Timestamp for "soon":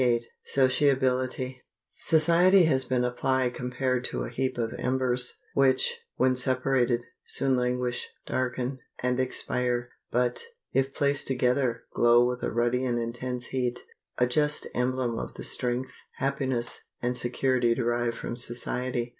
7.25-7.55